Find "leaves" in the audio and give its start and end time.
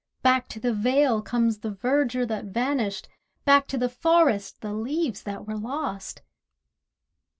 4.73-5.21